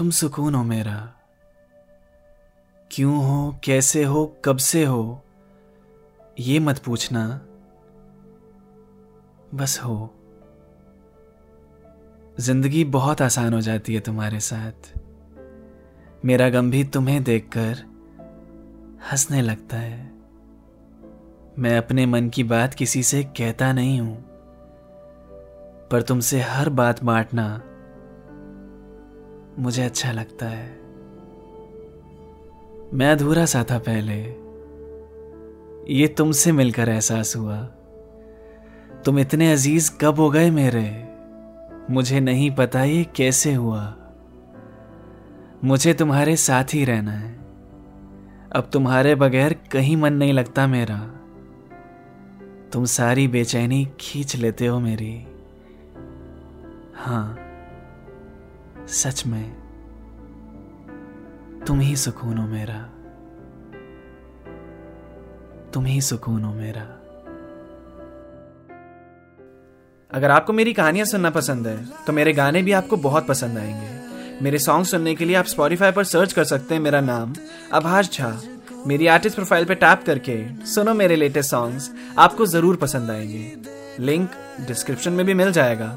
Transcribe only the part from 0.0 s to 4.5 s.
तुम सुकून हो मेरा। क्यों हो, कैसे हो,